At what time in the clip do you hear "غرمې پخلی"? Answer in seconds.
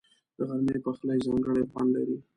0.47-1.17